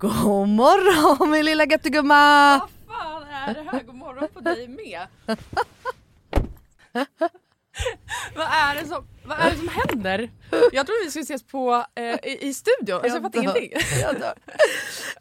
God 0.00 0.48
morgon 0.48 1.30
min 1.30 1.44
lilla 1.44 1.64
göttegumma! 1.64 2.58
Vad 2.58 2.96
fan 2.96 3.22
är 3.22 3.54
det 3.54 3.70
här? 3.70 3.82
God 3.82 3.94
morgon 3.94 4.28
på 4.34 4.40
dig 4.40 4.68
med. 4.68 5.06
vad, 8.36 8.46
är 8.46 8.74
det 8.74 8.86
som, 8.88 9.06
vad 9.24 9.38
är 9.38 9.50
det 9.50 9.56
som 9.56 9.68
händer? 9.68 10.30
Jag 10.72 10.86
trodde 10.86 11.00
vi 11.04 11.10
skulle 11.10 11.22
ses 11.22 11.42
på, 11.42 11.84
eh, 11.94 12.04
i, 12.04 12.38
i 12.40 12.54
studion, 12.54 12.94
alltså, 12.94 13.08
jag 13.08 13.22
fattar 13.22 13.40
ingenting. 13.40 13.72
Jag. 14.00 14.16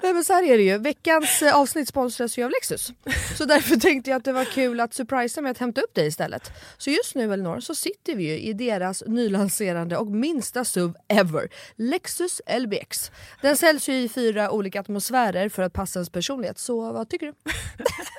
Nej 0.01 0.13
men 0.13 0.23
så 0.23 0.33
här 0.33 0.43
är 0.43 0.57
det 0.57 0.63
ju, 0.63 0.77
veckans 0.77 1.41
eh, 1.41 1.55
avsnitt 1.55 1.87
sponsras 1.87 2.37
ju 2.37 2.43
av 2.43 2.51
Lexus. 2.51 2.93
Så 3.37 3.45
därför 3.45 3.75
tänkte 3.79 4.09
jag 4.09 4.17
att 4.17 4.23
det 4.23 4.31
var 4.31 4.45
kul 4.45 4.79
att 4.79 4.93
surprisa 4.93 5.41
med 5.41 5.51
att 5.51 5.57
hämta 5.57 5.81
upp 5.81 5.95
dig 5.95 6.07
istället. 6.07 6.51
Så 6.77 6.89
just 6.89 7.15
nu 7.15 7.33
Elinor 7.33 7.59
så 7.59 7.75
sitter 7.75 8.15
vi 8.15 8.23
ju 8.23 8.39
i 8.39 8.53
deras 8.53 9.03
nylanserande 9.07 9.97
och 9.97 10.07
minsta 10.07 10.65
SUV 10.65 10.93
ever, 11.07 11.49
Lexus 11.75 12.41
LBX. 12.59 13.11
Den 13.41 13.57
säljs 13.57 13.89
ju 13.89 13.93
i 13.93 14.09
fyra 14.09 14.51
olika 14.51 14.79
atmosfärer 14.79 15.49
för 15.49 15.63
att 15.63 15.73
passa 15.73 15.99
ens 15.99 16.09
personlighet, 16.09 16.59
så 16.59 16.91
vad 16.91 17.09
tycker 17.09 17.25
du? 17.25 17.33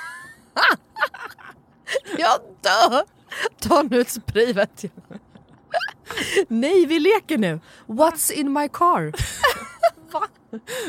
Jag 2.17 2.39
dör! 2.61 3.03
Ta 3.59 3.83
nu 3.83 4.01
ett 4.01 4.09
spray 4.09 4.53
vet 4.53 4.83
jag. 4.83 5.19
Nej, 6.47 6.85
vi 6.85 6.99
leker 6.99 7.37
nu. 7.37 7.59
What's 7.87 8.31
in 8.31 8.53
my 8.53 8.67
car? 8.67 9.11
Va? 10.11 10.27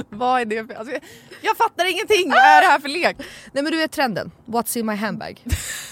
Vad 0.08 0.40
är 0.40 0.44
det 0.44 0.66
för... 0.66 0.74
Alltså, 0.74 0.98
jag, 1.40 1.56
fattar 1.56 1.84
ingenting! 1.84 2.30
Vad 2.30 2.38
är 2.38 2.60
det 2.60 2.66
här 2.66 2.78
för 2.78 2.88
lek? 2.88 3.16
Nej 3.52 3.62
men 3.62 3.72
du 3.72 3.78
vet 3.78 3.92
trenden. 3.92 4.30
What's 4.46 4.78
in 4.78 4.86
my 4.86 4.94
handbag? 4.94 5.44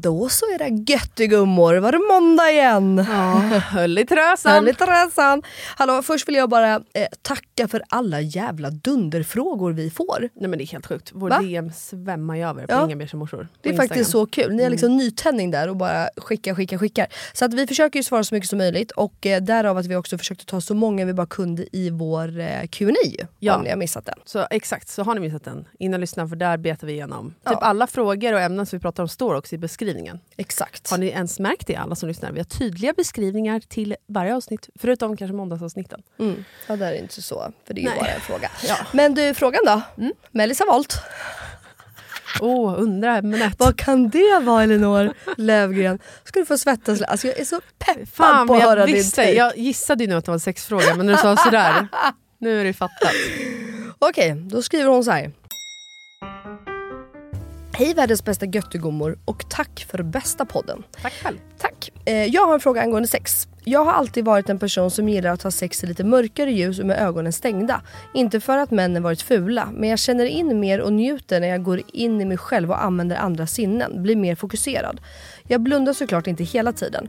Då 0.00 0.28
så 0.28 0.44
era 0.54 0.68
göttegummor, 0.68 1.74
var 1.76 1.92
det 1.92 1.98
måndag 1.98 2.50
igen? 2.50 3.06
Ja, 3.10 3.32
höll 3.70 3.98
i 3.98 4.06
trösan. 4.06 4.52
Höll 4.52 4.68
i 4.68 4.74
träsan. 4.74 5.42
Hallå, 5.76 6.02
först 6.02 6.28
vill 6.28 6.34
jag 6.34 6.48
bara 6.50 6.74
eh, 6.74 7.06
tacka 7.22 7.68
för 7.68 7.82
alla 7.88 8.20
jävla 8.20 8.70
dunderfrågor 8.70 9.72
vi 9.72 9.90
får. 9.90 10.28
Nej 10.34 10.48
men 10.50 10.58
det 10.58 10.64
är 10.64 10.66
helt 10.66 10.86
sjukt. 10.86 11.10
Vår 11.14 11.30
Va? 11.30 11.38
DM 11.38 11.72
svämmar 11.72 12.36
ju 12.36 12.48
över 12.48 12.66
på 12.66 12.72
Ja. 12.72 12.84
Inga 12.84 12.96
Beige 12.96 13.14
morsor. 13.14 13.48
Det 13.60 13.68
är 13.68 13.72
på 13.72 13.76
faktiskt 13.76 13.98
Instagram. 13.98 14.26
så 14.26 14.30
kul. 14.30 14.52
Ni 14.54 14.62
har 14.62 14.70
liksom 14.70 14.96
nytändning 14.96 15.50
där 15.50 15.68
och 15.68 15.76
bara 15.76 16.08
skickar, 16.16 16.54
skickar, 16.54 16.78
skickar. 16.78 17.06
Så 17.32 17.44
att 17.44 17.54
vi 17.54 17.66
försöker 17.66 17.98
ju 17.98 18.02
svara 18.02 18.24
så 18.24 18.34
mycket 18.34 18.48
som 18.50 18.58
möjligt 18.58 18.90
och 18.90 19.26
eh, 19.26 19.42
därav 19.42 19.78
att 19.78 19.86
vi 19.86 19.96
också 19.96 20.18
försökte 20.18 20.46
ta 20.46 20.60
så 20.60 20.74
många 20.74 21.04
vi 21.04 21.12
bara 21.14 21.26
kunde 21.26 21.76
i 21.76 21.90
vår 21.90 22.40
eh, 22.40 22.66
Q&A 22.70 23.26
Ja. 23.38 23.56
om 23.56 23.62
ni 23.62 23.70
har 23.70 23.76
missat 23.76 24.06
den. 24.06 24.18
Så 24.24 24.46
exakt, 24.50 24.88
så 24.88 25.02
har 25.02 25.14
ni 25.14 25.20
missat 25.20 25.44
den, 25.44 25.64
in 25.78 25.94
och 25.94 26.00
lyssna 26.00 26.28
för 26.28 26.36
där 26.36 26.56
betar 26.56 26.86
vi 26.86 26.92
igenom. 26.92 27.34
Ja. 27.44 27.50
Typ 27.50 27.62
alla 27.62 27.86
frågor 27.86 28.32
och 28.34 28.40
ämnen 28.40 28.66
som 28.66 28.78
vi 28.78 28.80
pratar 28.80 29.02
om 29.02 29.08
står 29.08 29.34
också 29.34 29.54
i 29.54 29.58
beskrivningen. 29.58 29.81
Exakt. 30.36 30.90
Har 30.90 30.98
ni 30.98 31.06
ens 31.06 31.38
märkt 31.38 31.66
det 31.66 31.76
alla 31.76 31.94
som 31.94 32.08
lyssnar? 32.08 32.32
Vi 32.32 32.38
har 32.38 32.44
tydliga 32.44 32.92
beskrivningar 32.92 33.60
till 33.60 33.96
varje 34.08 34.34
avsnitt, 34.34 34.68
förutom 34.78 35.16
kanske 35.16 35.34
måndagsavsnitten. 35.34 36.02
Mm. 36.18 36.44
Ja, 36.66 36.76
det 36.76 36.86
är 36.86 36.94
inte 36.94 37.22
så, 37.22 37.52
för 37.66 37.74
det 37.74 37.80
är 37.80 37.82
ju 37.82 37.88
Nej. 37.88 37.98
bara 37.98 38.08
en 38.10 38.20
fråga. 38.20 38.50
Ja. 38.68 38.76
Men 38.92 39.14
du, 39.14 39.34
frågan 39.34 39.60
då? 39.66 39.82
Mm. 39.98 40.12
Mellis 40.30 40.58
har 40.58 40.66
valt. 40.66 41.02
Åh, 42.40 42.74
oh, 42.74 42.82
undra 42.82 43.16
ämnet. 43.16 43.54
Vad 43.58 43.76
kan 43.76 44.08
det 44.08 44.40
vara 44.42 44.62
Elinor 44.62 45.12
Lövgren? 45.36 45.98
Ska 46.24 46.40
du 46.40 46.46
få 46.46 46.58
svettas. 46.58 47.02
Alltså 47.02 47.26
jag 47.26 47.38
är 47.38 47.44
så 47.44 47.60
peppad 47.78 48.08
Fan, 48.08 48.46
på 48.46 48.54
att 48.54 48.62
höra 48.62 48.86
din 48.86 48.94
visste. 48.94 49.16
take. 49.16 49.32
Jag 49.32 49.58
gissade 49.58 50.04
ju 50.04 50.10
nu 50.10 50.16
att 50.16 50.24
det 50.24 50.30
var 50.30 50.36
en 50.36 50.40
sexfråga, 50.40 50.94
men 50.94 51.06
när 51.06 51.12
du 51.12 51.18
sa 51.18 51.36
sådär, 51.36 51.88
nu 52.38 52.60
är 52.60 52.64
det 52.64 52.72
fattat. 52.72 53.12
Okej, 53.98 54.34
då 54.34 54.62
skriver 54.62 54.90
hon 54.90 55.04
så 55.04 55.10
här. 55.10 55.32
Hej 57.74 57.94
världens 57.94 58.24
bästa 58.24 58.46
göttegummor 58.46 59.18
och 59.24 59.50
tack 59.50 59.86
för 59.90 60.02
bästa 60.02 60.44
podden. 60.44 60.82
Tack 61.02 61.12
själv. 61.12 61.38
Tack. 61.58 61.90
Eh, 62.04 62.24
jag 62.24 62.46
har 62.46 62.54
en 62.54 62.60
fråga 62.60 62.82
angående 62.82 63.08
sex. 63.08 63.48
Jag 63.64 63.84
har 63.84 63.92
alltid 63.92 64.24
varit 64.24 64.48
en 64.48 64.58
person 64.58 64.90
som 64.90 65.08
gillar 65.08 65.30
att 65.30 65.42
ha 65.42 65.50
sex 65.50 65.84
i 65.84 65.86
lite 65.86 66.04
mörkare 66.04 66.52
ljus 66.52 66.78
och 66.78 66.86
med 66.86 66.98
ögonen 66.98 67.32
stängda. 67.32 67.82
Inte 68.14 68.40
för 68.40 68.58
att 68.58 68.70
männen 68.70 69.02
varit 69.02 69.22
fula, 69.22 69.68
men 69.72 69.88
jag 69.88 69.98
känner 69.98 70.24
in 70.24 70.60
mer 70.60 70.80
och 70.80 70.92
njuter 70.92 71.40
när 71.40 71.48
jag 71.48 71.62
går 71.62 71.82
in 71.92 72.20
i 72.20 72.24
mig 72.24 72.36
själv 72.36 72.70
och 72.70 72.84
använder 72.84 73.16
andra 73.16 73.46
sinnen, 73.46 74.02
blir 74.02 74.16
mer 74.16 74.34
fokuserad. 74.34 75.00
Jag 75.48 75.60
blundar 75.60 75.92
såklart 75.92 76.26
inte 76.26 76.44
hela 76.44 76.72
tiden. 76.72 77.08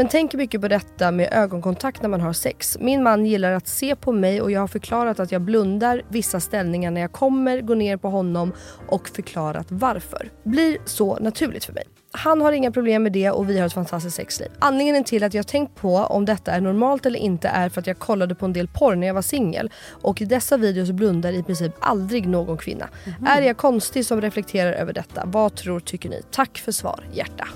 Men 0.00 0.08
tänker 0.08 0.38
mycket 0.38 0.60
på 0.60 0.68
detta 0.68 1.10
med 1.10 1.28
ögonkontakt 1.32 2.02
när 2.02 2.08
man 2.08 2.20
har 2.20 2.32
sex. 2.32 2.78
Min 2.80 3.02
man 3.02 3.26
gillar 3.26 3.52
att 3.52 3.68
se 3.68 3.96
på 3.96 4.12
mig 4.12 4.40
och 4.40 4.50
jag 4.50 4.60
har 4.60 4.68
förklarat 4.68 5.20
att 5.20 5.32
jag 5.32 5.42
blundar 5.42 6.02
vissa 6.08 6.40
ställningar 6.40 6.90
när 6.90 7.00
jag 7.00 7.12
kommer, 7.12 7.60
går 7.60 7.74
ner 7.74 7.96
på 7.96 8.08
honom 8.08 8.52
och 8.86 9.08
förklarat 9.08 9.66
varför. 9.68 10.30
Blir 10.42 10.78
så 10.84 11.18
naturligt 11.20 11.64
för 11.64 11.72
mig. 11.72 11.84
Han 12.12 12.40
har 12.40 12.52
inga 12.52 12.70
problem 12.70 13.02
med 13.02 13.12
det 13.12 13.30
och 13.30 13.50
vi 13.50 13.58
har 13.58 13.66
ett 13.66 13.72
fantastiskt 13.72 14.16
sexliv. 14.16 14.48
Anledningen 14.58 15.04
till 15.04 15.24
att 15.24 15.34
jag 15.34 15.46
tänkt 15.46 15.74
på 15.74 15.96
om 15.96 16.24
detta 16.24 16.52
är 16.52 16.60
normalt 16.60 17.06
eller 17.06 17.18
inte 17.18 17.48
är 17.48 17.68
för 17.68 17.80
att 17.80 17.86
jag 17.86 17.98
kollade 17.98 18.34
på 18.34 18.44
en 18.44 18.52
del 18.52 18.68
porr 18.68 18.94
när 18.94 19.06
jag 19.06 19.14
var 19.14 19.22
singel 19.22 19.70
och 19.90 20.22
i 20.22 20.24
dessa 20.24 20.56
videos 20.56 20.90
blundar 20.90 21.32
i 21.32 21.42
princip 21.42 21.72
aldrig 21.80 22.28
någon 22.28 22.58
kvinna. 22.58 22.88
Är 23.26 23.42
jag 23.42 23.56
konstig 23.56 24.06
som 24.06 24.20
reflekterar 24.20 24.72
över 24.72 24.92
detta? 24.92 25.22
Vad 25.26 25.54
tror 25.54 25.80
tycker 25.80 26.08
ni? 26.08 26.22
Tack 26.30 26.58
för 26.58 26.72
svar, 26.72 27.04
hjärta. 27.12 27.48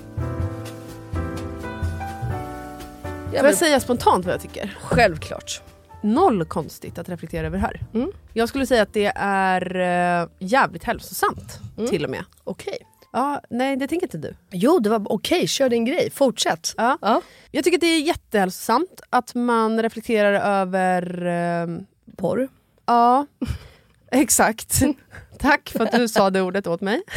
Får 3.39 3.45
jag 3.47 3.53
vill, 3.53 3.57
säga 3.57 3.81
spontant 3.81 4.25
vad 4.25 4.35
jag 4.35 4.41
tycker? 4.41 4.79
självklart. 4.83 5.63
Noll 6.03 6.45
konstigt 6.45 6.99
att 6.99 7.09
reflektera 7.09 7.47
över 7.47 7.59
här. 7.59 7.81
Mm. 7.95 8.13
Jag 8.33 8.49
skulle 8.49 8.67
säga 8.67 8.83
att 8.83 8.93
det 8.93 9.13
är 9.17 9.77
eh, 10.23 10.29
jävligt 10.39 10.85
hälsosamt 10.85 11.59
Mm. 11.79 11.91
till 11.91 12.05
och 12.05 12.11
med. 12.11 12.25
Okej. 12.45 12.79
Ja, 13.13 13.41
nej, 13.51 13.77
det 13.77 13.89
tänker 13.89 14.07
inte 14.07 14.19
du. 14.19 14.35
Jo, 14.51 14.79
det 14.79 14.91
var 14.91 15.13
okej. 15.13 15.49
Kör 15.49 15.69
din 15.69 15.85
grej. 15.85 16.11
Fortsätt. 16.11 16.75
Ja. 16.77 16.99
Ja. 17.03 17.21
Jag 17.51 17.65
tycker 17.65 17.77
att 17.77 17.81
det 17.81 17.87
är 17.87 18.01
jättehälsosamt 18.01 19.01
att 19.11 19.35
man 19.35 19.83
reflekterar 19.83 20.61
över... 20.61 21.27
Eh, 21.27 21.67
Porr. 22.17 22.49
ja, 22.87 23.27
exakt. 24.13 24.83
Tack 25.39 25.71
för 25.71 25.81
att 25.85 25.93
du 25.93 26.09
sa 26.09 26.31
det 26.31 26.43
ordet 26.43 26.67
åt 26.67 26.81
mig. 26.81 27.03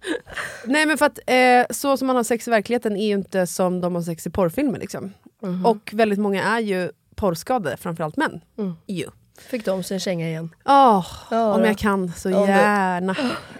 Nej 0.64 0.86
men 0.86 0.98
för 0.98 1.06
att 1.06 1.18
eh, 1.26 1.66
så 1.76 1.96
som 1.96 2.06
man 2.06 2.16
har 2.16 2.22
sex 2.24 2.48
i 2.48 2.50
verkligheten 2.50 2.96
är 2.96 3.06
ju 3.06 3.12
inte 3.14 3.46
som 3.46 3.80
de 3.80 3.94
har 3.94 4.02
sex 4.02 4.26
i 4.26 4.30
porrfilmer. 4.30 4.78
Liksom. 4.78 5.12
Och 5.64 5.90
väldigt 5.92 6.18
många 6.18 6.42
är 6.44 6.60
ju 6.60 6.90
porrskadade, 7.14 7.76
framförallt 7.76 8.16
män. 8.16 8.40
Mm. 8.58 8.74
Ju. 8.86 9.06
Fick 9.38 9.64
de 9.64 9.82
sin 9.82 10.00
känga 10.00 10.28
igen. 10.28 10.54
Åh, 10.64 11.06
Ja, 11.30 11.54
om 11.54 11.60
då. 11.60 11.66
jag 11.66 11.78
kan 11.78 12.12
så 12.12 12.28
du- 12.28 12.34
gärna. 12.34 13.16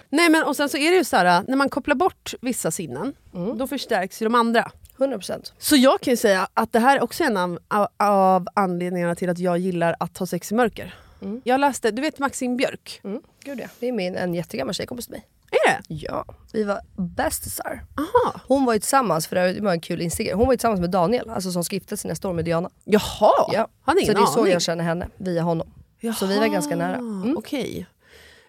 Nej 0.09 0.29
men 0.31 0.43
och 0.45 0.57
sen 0.57 0.69
så 0.69 0.77
är 0.77 0.91
det 0.91 0.97
ju 0.97 1.05
så 1.05 1.17
här, 1.17 1.43
när 1.49 1.57
man 1.57 1.69
kopplar 1.69 1.95
bort 1.95 2.35
vissa 2.41 2.71
sinnen, 2.71 3.13
Mm. 3.35 3.59
då 3.59 3.67
förstärks 3.67 4.23
ju 4.23 4.27
de 4.27 4.35
andra. 4.35 4.71
100%. 4.99 5.53
Så 5.59 5.77
jag 5.77 6.01
kan 6.01 6.13
ju 6.13 6.17
säga 6.17 6.49
att 6.55 6.73
det 6.73 6.79
här 6.79 6.97
är 6.97 7.03
också 7.03 7.25
en 7.25 7.37
av, 7.37 7.59
av, 7.69 7.89
av 7.97 8.47
anledningarna 8.55 9.15
till 9.15 9.31
att 9.31 9.39
jag 9.39 9.59
gillar 9.59 9.97
att 10.01 10.19
ha 10.19 10.27
sex 10.27 10.53
i 10.53 10.55
mörker. 10.55 10.95
Mm. 11.23 11.41
Jag 11.45 11.61
läste, 11.61 11.91
du 11.91 12.03
vet 12.03 12.19
Maxine 12.19 12.57
Björk? 12.57 13.01
Mm. 13.05 13.23
Gud 13.45 13.61
ja. 13.61 13.67
Det 13.81 13.89
är 13.89 13.93
min, 13.93 14.17
en 14.17 14.35
jättegammal 14.35 14.75
tjejkompis 14.75 15.07
till 15.07 15.13
mig. 15.13 15.27
Är 15.51 15.69
det? 15.71 15.81
Ja, 15.95 16.25
vi 16.53 16.65
var 16.65 16.81
bästisar. 16.97 17.85
Aha. 17.99 18.41
Hon 18.49 18.65
var 18.65 18.73
ju 18.73 18.79
tillsammans, 18.79 19.27
för 19.27 19.37
det 19.37 19.61
var 19.61 19.73
en 19.73 19.81
kul 19.81 20.03
instagram. 20.03 20.39
Hon 20.39 20.47
var 20.47 20.53
ju 20.53 20.57
tillsammans 20.57 20.81
med 20.81 20.91
Daniel, 20.91 21.31
alltså 21.31 21.51
som 21.53 21.65
ska 21.65 21.77
gifta 21.77 21.97
sig 21.97 22.09
nästa 22.09 22.29
år 22.29 22.33
med 22.33 22.45
Diana. 22.45 22.71
Jaha, 22.85 23.51
Ja. 23.53 23.69
hade 23.83 24.07
Så 24.07 24.13
det 24.13 24.21
är 24.21 24.27
så 24.27 24.49
jag 24.49 24.63
känner 24.63 24.85
henne, 24.85 25.09
via 25.17 25.43
honom. 25.43 25.73
Så 26.19 26.27
vi 26.27 26.39
var 26.39 26.47
ganska 26.47 26.77
nära. 26.77 26.97
Mm. 26.97 27.37
Okej. 27.39 27.87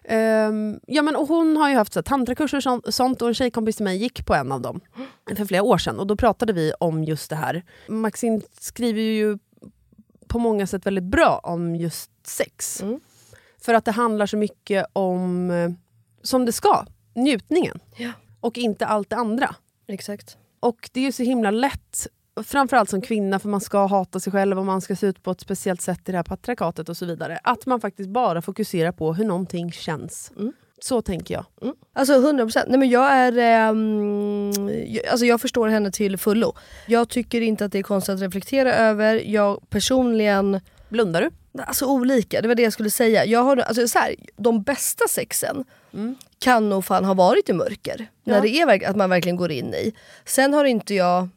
Ehm, 0.04 0.80
ja, 0.86 1.02
men, 1.02 1.16
och 1.16 1.28
hon 1.28 1.56
har 1.56 1.68
ju 1.70 1.76
haft 1.76 1.92
så 1.92 1.98
här, 1.98 2.02
tantrakurser 2.02 2.80
och 2.86 2.94
sånt 2.94 3.22
och 3.22 3.28
en 3.28 3.34
tjejkompis 3.34 3.76
till 3.76 3.84
mig 3.84 3.96
gick 3.96 4.26
på 4.26 4.34
en 4.34 4.52
av 4.52 4.60
dem 4.60 4.80
för 5.36 5.44
flera 5.44 5.62
år 5.62 5.78
sedan. 5.78 5.98
Och 5.98 6.06
Då 6.06 6.16
pratade 6.16 6.52
vi 6.52 6.72
om 6.80 7.04
just 7.04 7.30
det 7.30 7.36
här. 7.36 7.64
Maxine 7.88 8.40
skriver 8.60 9.00
ju 9.00 9.38
på 10.28 10.38
många 10.38 10.66
sätt 10.66 10.86
väldigt 10.86 11.04
bra 11.04 11.40
om 11.42 11.76
just 11.76 12.10
sex. 12.26 12.82
Mm. 12.82 13.00
För 13.60 13.74
att 13.74 13.84
det 13.84 13.92
handlar 13.92 14.26
så 14.26 14.36
mycket 14.36 14.86
om, 14.92 15.50
eh, 15.50 15.70
som 16.28 16.44
det 16.44 16.52
ska, 16.52 16.86
njutningen. 17.14 17.80
Ja. 17.96 18.10
Och 18.40 18.58
inte 18.58 18.86
allt 18.86 19.10
det 19.10 19.16
andra. 19.16 19.54
Exakt. 19.86 20.36
Och 20.60 20.90
det 20.92 21.00
är 21.00 21.04
ju 21.04 21.12
så 21.12 21.22
himla 21.22 21.50
lätt, 21.50 22.06
framförallt 22.44 22.90
som 22.90 23.00
kvinna, 23.00 23.38
för 23.38 23.48
man 23.48 23.60
ska 23.60 23.86
hata 23.86 24.20
sig 24.20 24.32
själv 24.32 24.58
och 24.58 24.66
man 24.66 24.80
ska 24.80 24.96
se 24.96 25.06
ut 25.06 25.22
på 25.22 25.30
ett 25.30 25.40
speciellt 25.40 25.80
sätt 25.80 26.08
i 26.08 26.12
det 26.12 26.18
här 26.18 26.22
patriarkatet 26.22 26.88
och 26.88 26.96
så 26.96 27.06
vidare. 27.06 27.38
Att 27.44 27.66
man 27.66 27.80
faktiskt 27.80 28.08
bara 28.08 28.42
fokuserar 28.42 28.92
på 28.92 29.14
hur 29.14 29.24
någonting 29.24 29.72
känns. 29.72 30.32
Mm. 30.36 30.52
Så 30.80 31.02
tänker 31.02 31.34
jag. 31.34 31.74
Alltså 31.92 32.14
100 32.14 32.44
procent. 32.44 32.66
Nej 32.68 32.78
men 32.78 32.88
jag 32.88 33.12
är... 33.12 33.38
ehm, 33.38 34.52
jag, 34.86 35.06
alltså 35.06 35.26
jag 35.26 35.40
förstår 35.40 35.68
henne 35.68 35.92
till 35.92 36.18
fullo. 36.18 36.54
Jag 36.86 37.08
tycker 37.08 37.40
inte 37.40 37.64
att 37.64 37.72
det 37.72 37.78
är 37.78 37.82
konstigt 37.82 38.14
att 38.14 38.20
reflektera 38.20 38.74
över. 38.74 39.22
Jag 39.26 39.70
personligen... 39.70 40.60
Blundar 40.88 41.20
du? 41.22 41.30
Alltså 41.62 41.86
olika, 41.86 42.40
det 42.40 42.48
var 42.48 42.54
det 42.54 42.62
jag 42.62 42.72
skulle 42.72 42.90
säga. 42.90 43.24
Jag 43.24 43.42
har, 43.42 43.56
alltså 43.56 43.88
så 43.88 43.98
här, 43.98 44.14
de 44.36 44.62
bästa 44.62 45.08
sexen 45.08 45.64
kan 46.38 46.68
nog 46.68 46.84
fan 46.84 47.04
ha 47.04 47.14
varit 47.14 47.48
i 47.48 47.52
mörker. 47.52 48.06
När 48.24 48.40
det 48.40 48.48
är 48.48 48.88
att 48.90 48.96
man 48.96 49.10
verkligen 49.10 49.36
går 49.36 49.52
in 49.52 49.74
i. 49.74 49.92
Sen 50.24 50.54
har 50.54 50.64
inte 50.64 50.94
jag, 50.94 51.28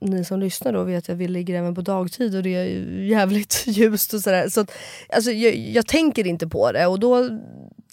ni 0.00 0.24
som 0.24 0.40
lyssnar 0.40 0.72
då 0.72 0.82
vet 0.82 1.10
att 1.10 1.16
vi 1.16 1.28
ligger 1.28 1.54
även 1.54 1.74
på 1.74 1.80
dagtid 1.80 2.36
och 2.36 2.42
det 2.42 2.54
är 2.54 2.66
jävligt 3.00 3.64
ljust 3.66 4.14
och 4.14 4.20
sådär. 4.20 4.48
Så 4.48 4.60
att, 4.60 4.72
alltså, 5.08 5.30
jag, 5.30 5.54
jag 5.54 5.86
tänker 5.86 6.26
inte 6.26 6.48
på 6.48 6.72
det 6.72 6.86
och 6.86 7.00
då 7.00 7.28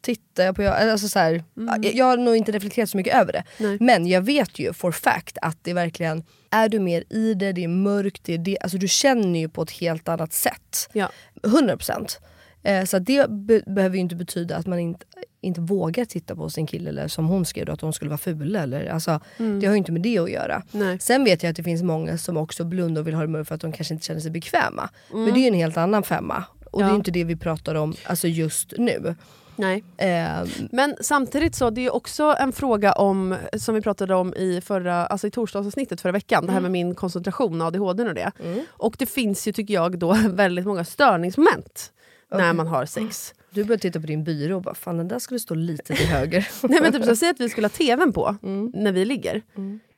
tittar 0.02 0.44
jag 0.44 0.56
på... 0.56 0.68
Alltså 0.68 1.08
så 1.08 1.20
här, 1.20 1.44
jag, 1.54 1.86
jag 1.96 2.06
har 2.06 2.18
nog 2.18 2.36
inte 2.36 2.52
reflekterat 2.52 2.90
så 2.90 2.98
mycket 2.98 3.16
över 3.16 3.34
det. 3.34 3.44
Nej. 3.58 3.78
Men 3.80 4.08
jag 4.08 4.22
vet 4.22 4.60
ju 4.60 4.74
for 4.74 4.92
fact 4.92 5.38
att 5.42 5.58
det 5.62 5.74
verkligen, 5.74 6.24
är 6.50 6.70
du 6.70 6.80
mer 6.80 7.04
i 7.10 7.34
det, 7.34 7.52
det 7.52 7.64
är 7.64 7.68
mörkt, 7.68 8.24
det 8.24 8.34
är 8.34 8.38
det, 8.38 8.58
alltså 8.62 8.78
du 8.78 8.88
känner 8.88 9.40
ju 9.40 9.50
på 9.50 9.62
ett 9.62 9.72
helt 9.72 10.08
annat 10.08 10.34
sätt. 10.34 10.90
Ja. 10.94 11.12
100%. 11.44 12.18
Eh, 12.64 12.86
så 12.86 13.00
det 13.00 13.30
be- 13.30 13.62
behöver 13.68 13.96
ju 13.96 14.02
inte 14.02 14.16
betyda 14.16 14.56
att 14.58 14.68
man 14.68 14.80
inte, 14.80 15.06
inte 15.42 15.62
vågar 15.62 16.06
titta 16.06 16.36
på 16.36 16.50
sin 16.50 16.68
kille 16.68 16.90
eller 16.90 17.08
som 17.08 17.28
hon 17.28 17.46
skrev 17.46 17.66
då, 17.66 17.72
att 17.72 17.82
hon 17.82 17.94
skulle 17.94 18.10
vara 18.10 18.18
ful. 18.18 18.56
Eller, 18.56 18.86
alltså, 18.90 19.20
Det 19.38 19.66
har 19.66 19.74
ju 19.74 19.78
inte 19.78 19.92
med 19.92 20.02
det 20.02 20.18
att 20.20 20.32
göra. 20.32 20.64
Nej. 20.72 21.00
Sen 21.00 21.24
vet 21.24 21.44
jag 21.44 21.50
att 21.50 21.56
det 21.56 21.64
finns 21.64 21.84
många 21.84 22.18
som 22.18 22.38
också 22.38 22.64
blundar 22.64 23.02
och 23.02 23.08
vill 23.08 23.14
ha 23.14 23.22
det 23.22 23.28
mörkt 23.28 23.48
för 23.48 23.56
att 23.56 23.62
de 23.62 23.72
kanske 23.72 23.94
inte 23.94 24.06
känner 24.06 24.22
sig 24.22 24.32
bekväma. 24.32 24.90
Men 25.14 25.26
det 25.26 25.40
är 25.40 25.42
ju 25.42 25.48
en 25.48 25.54
helt 25.54 25.78
annan 25.78 26.04
femma. 26.04 26.44
Och 26.72 26.80
det 26.80 26.86
är 26.86 26.90
Ja. 26.90 26.96
inte 26.96 27.12
det 27.12 27.24
vi 27.24 27.36
pratar 27.36 27.76
om 27.76 27.94
alltså 28.06 28.28
just 28.28 28.74
nu. 28.78 29.16
Nej. 29.60 29.84
Eh, 29.98 30.48
Men 30.72 30.96
samtidigt 31.02 31.56
så, 31.56 31.70
det 31.70 31.86
är 31.86 31.96
också 31.96 32.36
en 32.40 32.52
fråga 32.52 32.92
om, 32.94 33.36
som 33.58 33.76
vi 33.76 33.82
pratade 33.82 34.16
om 34.16 34.34
i, 34.34 34.62
förra, 34.62 35.06
alltså 35.06 35.28
i 35.28 35.32
torsdagsavsnittet 35.32 36.02
förra 36.02 36.12
veckan, 36.12 36.46
det 36.46 36.52
här 36.52 36.60
med 36.60 36.72
min 36.72 36.96
koncentration, 36.96 37.62
ADHD 37.62 38.04
och 38.04 38.14
det. 38.14 38.32
Och 38.70 38.96
det 39.00 39.06
finns 39.06 39.48
ju, 39.48 39.52
tycker 39.54 39.74
jag, 39.74 40.00
då 40.00 40.14
väldigt 40.30 40.66
många 40.66 40.84
störningsmoment 40.86 41.92
när 42.32 42.54
man 42.54 42.68
har 42.68 42.86
sex. 42.86 43.34
du 43.50 43.64
börjar 43.64 43.80
titta 43.80 44.00
på 44.00 44.08
din 44.08 44.24
byrå 44.24 44.56
och 44.56 44.62
bara 44.62 44.76
fan 44.76 44.98
den 44.98 45.08
där 45.08 45.20
skulle 45.20 45.40
stå 45.40 45.56
lite 45.56 45.96
till 45.96 46.08
höger. 46.08 46.48
Nej, 46.68 46.82
men 46.82 46.94
typ, 46.94 47.06
så 47.06 47.16
säg 47.16 47.30
att 47.30 47.40
vi 47.40 47.50
skulle 47.50 47.66
ha 47.68 47.70
tvn 47.70 48.14
på 48.14 48.36
när 48.74 48.92
vi 48.92 49.06
ligger. 49.06 49.42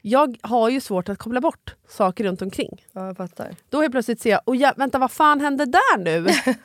Jag 0.02 0.38
har 0.42 0.70
ju 0.70 0.82
svårt 0.82 1.10
att 1.10 1.18
koppla 1.18 1.42
bort 1.42 1.76
saker 1.90 2.24
runt 2.24 2.42
omkring. 2.42 2.86
ja 2.92 3.06
jag 3.08 3.18
fattar. 3.18 3.56
Då 3.70 3.82
helt 3.82 3.92
plötsligt 3.92 4.22
ser 4.22 4.30
jag, 4.30 4.42
oh 4.46 4.58
ja, 4.58 4.74
vänta 4.78 4.98
vad 5.00 5.12
fan 5.12 5.42
hände 5.42 5.66
där 5.66 5.98
nu? 5.98 6.28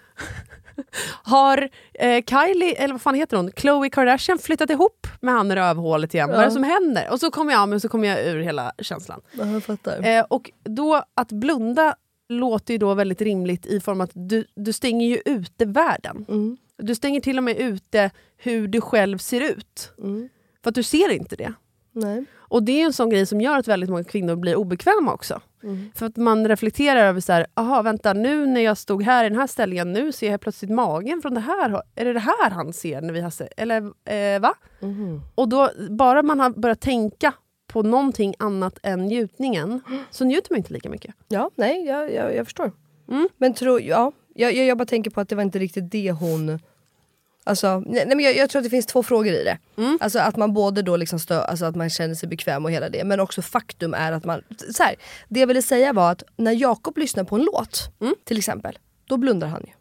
Har 1.23 1.69
eh, 1.95 2.25
Kylie, 2.25 2.75
eller 2.75 2.95
vad 2.95 3.03
fan 3.03 3.15
heter 3.15 3.37
hon, 3.37 3.51
Khloe 3.53 3.91
Kardashian 3.91 4.39
flyttat 4.39 4.71
ihop 4.71 5.07
med 5.21 5.35
han 5.35 5.53
i 5.53 5.55
rövhålet 5.55 6.15
igen? 6.15 6.29
Vad 6.31 6.39
är 6.41 6.45
det 6.45 6.51
som 6.51 6.63
händer? 6.63 7.09
Och 7.11 7.21
så 7.21 7.31
kommer 7.31 7.53
jag, 7.53 7.69
men 7.69 7.81
så 7.81 7.89
kommer 7.89 8.09
jag 8.09 8.27
ur 8.27 8.41
hela 8.41 8.73
känslan. 8.79 9.21
Ja, 9.33 9.47
jag 9.47 9.65
fattar. 9.65 10.07
Eh, 10.07 10.25
och 10.29 10.51
då 10.63 11.03
att 11.15 11.33
blunda 11.33 11.95
låter 12.29 12.75
ju 12.75 12.79
då 12.79 12.95
väldigt 12.95 13.21
rimligt 13.23 13.67
i 13.67 13.81
form 13.81 14.01
att 14.01 14.11
du, 14.15 14.45
du 14.55 14.73
stänger 14.73 15.09
ju 15.09 15.19
ute 15.25 15.65
världen. 15.65 16.25
Mm. 16.29 16.57
Du 16.79 16.95
stänger 16.95 17.21
till 17.21 17.39
och 17.39 17.45
med 17.45 17.57
ute 17.57 18.11
hur 18.37 18.69
du 18.69 18.81
själv 18.81 19.19
ser 19.19 19.41
ut. 19.41 19.93
Mm. 19.99 20.29
För 20.63 20.69
att 20.69 20.75
du 20.75 20.83
ser 20.83 21.13
inte 21.13 21.37
det. 21.37 21.53
Nej. 21.93 22.25
Och 22.37 22.63
det 22.63 22.81
är 22.81 22.85
en 22.85 22.93
sån 22.93 23.11
grej 23.11 23.27
som 23.27 23.41
gör 23.41 23.59
att 23.59 23.69
väldigt 23.69 23.91
många 23.91 24.05
kvinnor 24.05 24.37
blir 24.37 24.57
obekväma 24.57 25.13
också. 25.13 25.41
För 25.95 26.07
att 26.07 26.17
man 26.17 26.49
reflekterar 26.49 27.01
över 27.07 27.21
så 27.21 27.33
här, 27.33 27.47
aha 27.55 27.83
vänta 27.83 28.13
nu 28.13 28.47
när 28.47 28.61
jag 28.61 28.79
stod 28.79 29.03
här 29.03 29.25
i 29.25 29.29
den 29.29 29.39
här 29.39 29.47
ställningen, 29.47 29.93
nu 29.93 30.13
ser 30.13 30.31
jag 30.31 30.41
plötsligt 30.41 30.71
magen 30.71 31.23
från 31.23 31.35
det 31.35 31.41
här. 31.41 31.83
Är 31.95 32.05
det 32.05 32.13
det 32.13 32.21
här 32.21 32.51
han 32.51 32.73
ser 32.73 33.01
när 33.01 33.13
vi 33.13 33.21
har 33.21 33.31
se- 33.31 33.49
Eller 33.57 33.83
eh, 34.11 34.41
va? 34.41 34.55
Och 35.35 35.49
då, 35.49 35.71
bara 35.91 36.23
man 36.23 36.41
har 36.41 36.51
börjat 36.51 36.81
tänka 36.81 37.33
på 37.75 37.83
någonting 37.83 38.35
annat 38.39 38.79
än 38.83 39.07
njutningen, 39.07 39.81
så 40.11 40.25
njuter 40.25 40.53
man 40.53 40.57
inte 40.57 40.73
lika 40.73 40.89
mycket. 40.89 41.15
Ja, 41.29 41.51
nej 41.55 41.87
jag, 41.87 42.13
jag, 42.13 42.35
jag 42.35 42.47
förstår. 42.47 42.73
Mm. 43.09 43.29
Men 43.37 43.55
tror, 43.55 43.83
ja, 43.83 44.13
jag, 44.35 44.55
jag, 44.55 44.67
jag 44.67 44.79
bara 44.79 44.87
tänker 44.87 45.11
på 45.11 45.21
att 45.21 45.29
det 45.29 45.35
var 45.35 45.43
inte 45.43 45.59
riktigt 45.59 45.91
det 45.91 46.11
hon... 46.11 46.59
Alltså, 47.45 47.83
nej, 47.87 48.07
men 48.07 48.21
jag, 48.21 48.37
jag 48.37 48.51
tror 48.51 48.61
att 48.61 48.65
det 48.65 48.71
finns 48.71 48.87
två 48.87 49.03
frågor 49.03 49.33
i 49.33 49.45
det. 49.45 49.59
Mm. 49.77 49.99
Alltså 50.01 50.19
att 50.19 50.37
man 50.37 50.55
både 50.55 50.83
då 50.83 50.97
liksom 50.97 51.19
stö, 51.19 51.41
alltså 51.41 51.65
att 51.65 51.77
man 51.77 51.91
känner 51.91 52.15
sig 52.15 52.29
bekväm 52.29 52.65
och 52.65 52.71
hela 52.71 52.89
det, 52.89 53.05
men 53.05 53.21
också 53.21 53.43
faktum 53.43 53.95
är 53.95 54.13
att 54.13 54.25
man... 54.25 54.43
Så 54.75 54.83
här, 54.83 54.95
det 55.29 55.41
jag 55.41 55.47
ville 55.47 55.63
säga 55.63 55.93
var 55.93 56.13
att 56.13 56.23
när 56.37 56.53
Jakob 56.53 56.99
lyssnar 56.99 57.25
på 57.25 57.37
en 57.37 57.43
låt, 57.43 57.91
till 58.25 58.39
exempel, 58.39 58.79
då 59.07 59.17
blundar 59.17 59.49
han 59.49 59.63
ju. 59.67 59.73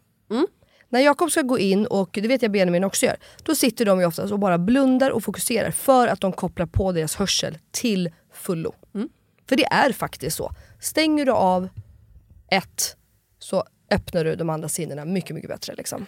När 0.94 1.00
Jakob 1.00 1.30
ska 1.30 1.42
gå 1.42 1.58
in, 1.58 1.86
och 1.86 2.10
det 2.12 2.28
vet 2.28 2.42
jag 2.42 2.50
Benjamin 2.50 2.84
också 2.84 3.06
gör, 3.06 3.16
då 3.42 3.54
sitter 3.54 3.84
de 3.84 4.00
ju 4.00 4.06
oftast 4.06 4.32
och 4.32 4.38
bara 4.38 4.58
blundar 4.58 5.10
och 5.10 5.24
fokuserar 5.24 5.70
för 5.70 6.08
att 6.08 6.20
de 6.20 6.32
kopplar 6.32 6.66
på 6.66 6.92
deras 6.92 7.16
hörsel 7.16 7.58
till 7.70 8.10
fullo. 8.32 8.74
Mm. 8.94 9.08
För 9.48 9.56
det 9.56 9.64
är 9.64 9.92
faktiskt 9.92 10.36
så. 10.36 10.52
Stänger 10.80 11.26
du 11.26 11.32
av 11.32 11.68
ett 12.50 12.96
så 13.38 13.64
öppnar 13.90 14.24
du 14.24 14.34
de 14.34 14.50
andra 14.50 14.68
sinnena 14.68 15.04
mycket, 15.04 15.34
mycket 15.34 15.50
bättre. 15.50 15.74
Liksom. 15.74 16.06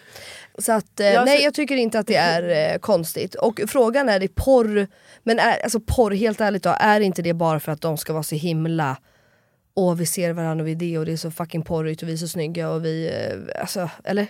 Så 0.59 0.73
att, 0.73 1.01
eh, 1.01 1.07
Ja, 1.07 1.25
nej 1.25 1.43
jag 1.43 1.55
tycker 1.55 1.77
inte 1.77 1.99
att 1.99 2.07
det 2.07 2.17
är 2.17 2.73
eh, 2.73 2.79
konstigt. 2.79 3.35
Och 3.35 3.61
frågan 3.69 4.09
är, 4.09 4.21
det 4.21 4.29
porr, 4.29 4.87
men 5.23 5.39
är, 5.39 5.63
alltså 5.63 5.81
porr, 5.81 6.11
helt 6.11 6.41
ärligt 6.41 6.63
då, 6.63 6.77
är 6.81 7.01
inte 7.01 7.23
det 7.23 7.35
bara 7.35 7.61
för 7.61 7.73
att 7.73 7.81
de 7.81 7.97
ska 7.99 8.13
vara 8.13 8.23
så 8.23 8.35
himla 8.35 8.97
och 9.75 10.01
vi 10.01 10.07
ser 10.07 10.33
varandra 10.33 10.63
och 10.63 10.69
vi 10.69 10.73
är 10.73 10.77
det 10.77 10.99
och 10.99 11.07
det 11.07 11.13
är 11.13 11.17
så 11.17 11.31
fucking 11.31 11.63
porrigt 11.63 12.03
och 12.03 12.09
vi 12.09 12.13
är 12.13 12.17
så 12.17 12.29
snygga 12.29 12.71
och 12.71 12.85
vi, 12.85 13.09
eh, 13.09 13.61
alltså, 13.61 13.91
eller? 14.05 14.27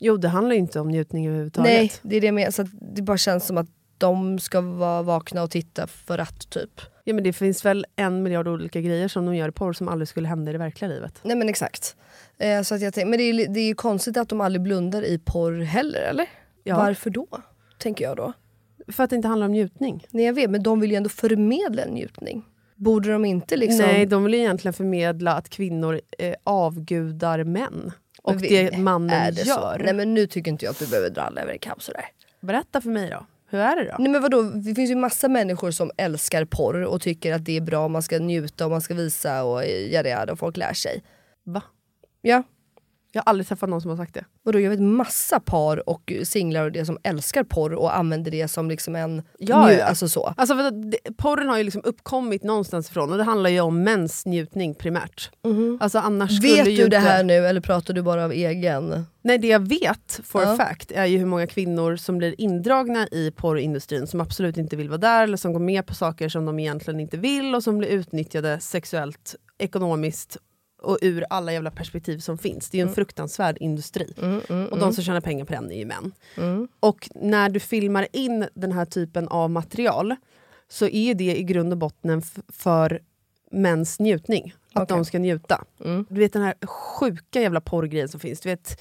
Jo, 0.00 0.16
det 0.16 0.28
handlar 0.28 0.54
ju 0.54 0.60
inte 0.60 0.80
om 0.80 0.88
njutning 0.88 1.26
överhuvudtaget. 1.26 1.72
Nej, 1.72 1.92
det 2.02 2.16
är 2.16 2.20
det 2.20 2.32
med. 2.32 2.54
Så 2.54 2.66
det 2.94 3.02
bara 3.02 3.18
känns 3.18 3.46
som 3.46 3.58
att 3.58 3.66
de 3.98 4.38
ska 4.38 4.60
vara 4.60 5.02
vakna 5.02 5.42
och 5.42 5.50
titta 5.50 5.86
för 5.86 6.18
att 6.18 6.50
typ. 6.50 6.80
Ja, 7.04 7.14
men 7.14 7.24
det 7.24 7.32
finns 7.32 7.64
väl 7.64 7.86
en 7.96 8.22
miljard 8.22 8.48
olika 8.48 8.80
grejer 8.80 9.08
som 9.08 9.26
de 9.26 9.36
gör 9.36 9.48
i 9.48 9.52
porr 9.52 9.72
som 9.72 9.88
aldrig 9.88 10.08
skulle 10.08 10.28
hända 10.28 10.50
i 10.50 10.52
det 10.52 10.58
verkliga 10.58 10.88
livet. 10.88 11.20
Nej 11.22 11.36
men 11.36 11.48
exakt. 11.48 11.96
Eh, 12.38 12.62
så 12.62 12.74
att 12.74 12.80
jag 12.80 12.94
tänk, 12.94 13.08
men 13.08 13.18
det 13.18 13.24
är, 13.24 13.48
det 13.48 13.60
är 13.60 13.66
ju 13.66 13.74
konstigt 13.74 14.16
att 14.16 14.28
de 14.28 14.40
aldrig 14.40 14.62
blundar 14.62 15.02
i 15.02 15.18
porr 15.18 15.60
heller 15.62 16.00
eller? 16.00 16.26
Ja. 16.64 16.76
Varför 16.76 17.10
då? 17.10 17.26
Tänker 17.78 18.04
jag 18.04 18.16
då. 18.16 18.32
För 18.92 19.04
att 19.04 19.10
det 19.10 19.16
inte 19.16 19.28
handlar 19.28 19.46
om 19.46 19.52
njutning. 19.52 20.06
Nej 20.10 20.24
jag 20.24 20.34
vet 20.34 20.50
men 20.50 20.62
de 20.62 20.80
vill 20.80 20.90
ju 20.90 20.96
ändå 20.96 21.08
förmedla 21.08 21.82
en 21.82 21.94
njutning. 21.94 22.44
Borde 22.74 23.12
de 23.12 23.24
inte 23.24 23.56
liksom... 23.56 23.86
Nej, 23.86 24.06
de 24.06 24.24
vill 24.24 24.34
ju 24.34 24.40
egentligen 24.40 24.72
förmedla 24.72 25.34
att 25.34 25.48
kvinnor 25.48 26.00
eh, 26.18 26.34
avgudar 26.44 27.44
män. 27.44 27.92
Och 28.22 28.36
det 28.36 28.78
mannen 28.78 29.10
är 29.10 29.32
det 29.32 29.42
gör. 29.42 29.78
Så? 29.78 29.84
Nej 29.84 29.94
men 29.94 30.14
nu 30.14 30.26
tycker 30.26 30.50
inte 30.50 30.64
jag 30.64 30.72
att 30.72 30.78
du 30.78 30.86
behöver 30.86 31.10
dra 31.10 31.22
alla 31.22 31.40
över 31.40 31.52
en 31.52 31.58
kam 31.58 31.80
sådär. 31.80 32.04
Berätta 32.40 32.80
för 32.80 32.90
mig 32.90 33.10
då. 33.10 33.26
Hur 33.50 33.60
är 33.60 33.76
det 33.76 33.84
då? 33.84 33.96
Nej 33.98 34.08
men 34.08 34.22
vadå, 34.22 34.42
det 34.42 34.74
finns 34.74 34.90
ju 34.90 34.94
massa 34.94 35.28
människor 35.28 35.70
som 35.70 35.90
älskar 35.96 36.44
porr 36.44 36.84
och 36.84 37.00
tycker 37.00 37.32
att 37.32 37.44
det 37.44 37.56
är 37.56 37.60
bra, 37.60 37.88
man 37.88 38.02
ska 38.02 38.18
njuta 38.18 38.64
och 38.64 38.70
man 38.70 38.80
ska 38.80 38.94
visa 38.94 39.44
och 39.44 39.64
jada 39.66 40.08
jada 40.08 40.32
och 40.32 40.38
folk 40.38 40.56
lär 40.56 40.72
sig. 40.72 41.02
Va? 41.44 41.62
Ja, 42.22 42.42
Jag 43.12 43.22
har 43.22 43.30
aldrig 43.30 43.46
träffat 43.46 43.68
någon 43.70 43.80
som 43.80 43.88
har 43.90 43.96
sagt 43.96 44.14
det. 44.14 44.24
Vadå, 44.42 44.60
jag 44.60 44.70
vet 44.70 44.80
massa 44.80 45.40
par 45.40 45.88
och 45.88 46.12
singlar 46.24 46.64
och 46.64 46.72
det 46.72 46.84
som 46.84 46.98
älskar 47.02 47.44
porr 47.44 47.72
och 47.74 47.96
använder 47.96 48.30
det 48.30 48.48
som 48.48 48.68
liksom 48.70 48.96
en... 48.96 49.22
Ja, 49.38 49.68
nju- 49.68 49.78
ja. 49.78 49.84
Alltså 49.84 50.08
så. 50.08 50.34
Alltså, 50.36 50.54
det- 50.70 51.16
porren 51.16 51.48
har 51.48 51.58
ju 51.58 51.64
liksom 51.64 51.82
uppkommit 51.84 52.42
någonstans 52.44 52.90
ifrån 52.90 53.12
och 53.12 53.18
det 53.18 53.24
handlar 53.24 53.50
ju 53.50 53.60
om 53.60 53.82
mäns 53.82 54.26
njutning 54.26 54.74
primärt. 54.74 55.30
Alltså, 55.80 55.98
annars 55.98 56.36
skulle 56.36 56.52
Mhm. 56.52 56.56
Vet 56.64 56.64
du 56.64 56.76
det 56.76 56.84
inte... 56.84 56.98
här 56.98 57.24
nu 57.24 57.46
eller 57.46 57.60
pratar 57.60 57.94
du 57.94 58.02
bara 58.02 58.24
av 58.24 58.32
egen? 58.32 59.06
Nej, 59.22 59.38
det 59.38 59.46
jag 59.48 59.68
vet 59.68 60.20
for 60.24 60.42
Ja. 60.42 60.52
a 60.52 60.56
fact 60.56 60.90
är 60.92 61.06
ju 61.06 61.18
hur 61.18 61.26
många 61.26 61.46
kvinnor 61.46 61.96
som 61.96 62.18
blir 62.18 62.40
indragna 62.40 63.06
i 63.08 63.30
porrindustrin 63.36 64.06
som 64.06 64.20
absolut 64.20 64.56
inte 64.56 64.76
vill 64.76 64.88
vara 64.88 64.98
där 64.98 65.22
eller 65.24 65.36
som 65.36 65.52
går 65.52 65.60
med 65.60 65.86
på 65.86 65.94
saker 65.94 66.28
som 66.28 66.46
de 66.46 66.58
egentligen 66.58 67.00
inte 67.00 67.16
vill 67.16 67.54
och 67.54 67.62
som 67.62 67.78
blir 67.78 67.88
utnyttjade 67.88 68.60
sexuellt, 68.60 69.34
ekonomiskt 69.58 70.36
och 70.82 70.98
ur 71.02 71.24
alla 71.30 71.52
jävla 71.52 71.70
perspektiv 71.70 72.18
som 72.18 72.38
finns. 72.38 72.70
Det 72.70 72.80
är 72.80 72.82
en 72.82 72.94
fruktansvärd 72.94 73.56
industri. 73.60 74.14
och 74.70 74.78
de 74.78 74.92
som 74.92 75.04
tjänar 75.04 75.20
pengar 75.20 75.44
på 75.44 75.52
den 75.52 75.72
är 75.72 75.78
ju 75.78 75.86
män. 75.86 76.12
Och 76.80 77.08
när 77.14 77.48
du 77.48 77.60
filmar 77.60 78.06
in 78.12 78.46
den 78.54 78.72
här 78.72 78.84
typen 78.84 79.28
av 79.28 79.50
material 79.50 80.16
så 80.68 80.86
är 80.86 81.14
det 81.14 81.38
i 81.38 81.42
grund 81.42 81.72
och 81.72 81.78
botten 81.78 82.22
för 82.48 83.00
mäns 83.50 84.00
njutning. 84.00 84.54
Att 84.72 84.82
Okej. 84.82 84.96
de 84.96 85.04
ska 85.04 85.18
njuta. 85.18 85.64
Du 86.08 86.20
vet 86.20 86.32
den 86.32 86.42
här 86.42 86.54
sjuka 86.66 87.40
jävla 87.40 87.60
porrgrejen 87.60 88.08
som 88.08 88.20
finns. 88.20 88.40
Du 88.40 88.48
vet, 88.48 88.80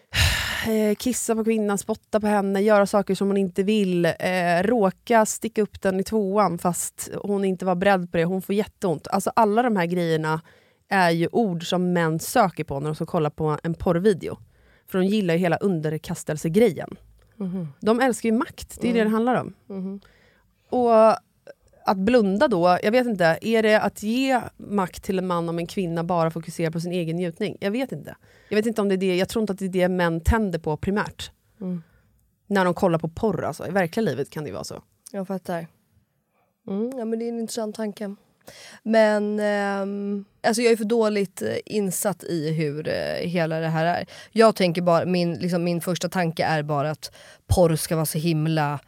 eh, 0.66 0.94
kissa 0.94 1.34
på 1.34 1.44
kvinnan, 1.44 1.78
spotta 1.78 2.20
på 2.20 2.26
henne, 2.26 2.60
göra 2.60 2.86
saker 2.86 3.14
som 3.14 3.26
hon 3.26 3.36
inte 3.36 3.62
vill, 3.62 4.04
eh, 4.04 4.62
råka 4.62 5.26
sticka 5.26 5.62
upp 5.62 5.82
den 5.82 6.00
i 6.00 6.04
tvåan 6.04 6.58
fast 6.58 7.10
hon 7.22 7.44
inte 7.44 7.64
var 7.64 7.74
beredd 7.74 8.10
på 8.10 8.16
det, 8.16 8.24
hon 8.24 8.42
får 8.42 8.54
jätteont. 8.54 9.08
Alltså 9.08 9.32
alla 9.36 9.62
de 9.62 9.76
här 9.76 9.86
grejerna 9.86 10.40
är 10.88 11.10
ju 11.10 11.28
ord 11.32 11.68
som 11.68 11.92
män 11.92 12.18
söker 12.18 12.64
på 12.64 12.80
när 12.80 12.86
de 12.86 12.94
ska 12.94 13.06
kolla 13.06 13.30
på 13.30 13.58
en 13.62 13.74
porrvideo. 13.74 14.38
För 14.86 14.98
de 14.98 15.04
gillar 15.04 15.34
ju 15.34 15.40
hela 15.40 15.56
underkastelsegrejen. 15.56 16.96
De 17.80 18.00
älskar 18.00 18.28
ju 18.28 18.34
makt, 18.34 18.78
det 18.80 18.90
är 18.90 18.94
det 18.94 19.04
det 19.04 19.10
handlar 19.10 19.40
om. 19.40 19.54
Och 20.70 20.92
att 21.86 21.96
blunda 21.96 22.48
då, 22.48 22.78
jag 22.82 22.92
vet 22.92 23.06
inte, 23.06 23.38
är 23.40 23.62
det 23.62 23.80
att 23.80 24.02
ge 24.02 24.40
makt 24.56 25.04
till 25.04 25.18
en 25.18 25.26
man 25.26 25.48
om 25.48 25.58
en 25.58 25.66
kvinna 25.66 26.04
bara 26.04 26.30
fokuserar 26.30 26.70
på 26.70 26.80
sin 26.80 26.92
egen 26.92 27.16
njutning? 27.16 27.56
Jag 27.60 27.70
vet 27.70 27.92
inte. 27.92 28.16
Jag 28.48 28.56
vet 28.56 28.66
inte 28.66 28.80
om 28.82 28.88
det 28.88 28.94
är 28.94 28.96
det, 28.96 29.16
jag 29.16 29.28
tror 29.28 29.42
inte 29.42 29.52
att 29.52 29.58
det 29.58 29.64
är 29.64 29.68
det 29.68 29.88
män 29.88 30.20
tänder 30.20 30.58
på 30.58 30.76
primärt. 30.76 31.30
När 32.46 32.64
de 32.64 32.74
kollar 32.74 32.98
på 32.98 33.08
porr 33.08 33.44
alltså. 33.44 33.66
I 33.66 33.70
verkliga 33.70 34.04
livet 34.04 34.30
kan 34.30 34.44
det 34.44 34.48
ju 34.48 34.54
vara 34.54 34.64
så. 34.64 34.82
Jag 35.12 35.26
fattar. 35.26 35.66
Mm, 36.68 36.98
ja, 36.98 37.04
men 37.04 37.18
det 37.18 37.24
är 37.24 37.28
en 37.28 37.40
intressant 37.40 37.76
tanke. 37.76 38.14
Men 38.82 39.40
ehm, 39.40 40.24
alltså 40.46 40.62
jag 40.62 40.72
är 40.72 40.76
för 40.76 40.84
dåligt 40.84 41.42
eh, 41.42 41.54
insatt 41.66 42.24
i 42.24 42.52
hur 42.52 42.88
eh, 42.88 43.28
hela 43.28 43.60
det 43.60 43.68
här 43.68 43.84
är. 43.84 44.06
Jag 44.32 44.56
tänker 44.56 44.82
bara, 44.82 45.04
min, 45.04 45.34
liksom, 45.34 45.64
min 45.64 45.80
första 45.80 46.08
tanke 46.08 46.44
är 46.44 46.62
bara 46.62 46.90
att 46.90 47.12
porr 47.46 47.76
ska 47.76 47.94
vara 47.96 48.06
så 48.06 48.18
himla... 48.18 48.78